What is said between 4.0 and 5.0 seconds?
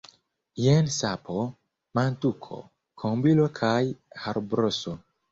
harbroso.